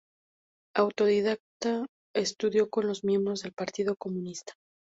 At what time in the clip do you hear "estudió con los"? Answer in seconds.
2.15-3.03